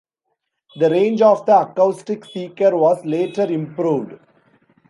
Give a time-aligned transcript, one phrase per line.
[0.77, 4.17] The range of the acoustic seeker was later improved.